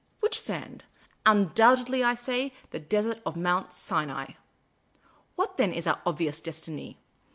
Which 0.19 0.39
sand? 0.41 0.83
Undoubtedly, 1.27 2.03
I 2.03 2.15
say, 2.15 2.53
the 2.71 2.79
desert 2.79 3.21
of 3.23 3.35
Mount 3.37 3.71
Sinai. 3.71 4.31
What 5.35 5.57
then 5.57 5.71
is 5.71 5.85
our 5.85 6.01
obvious 6.07 6.41
destiny 6.41 6.97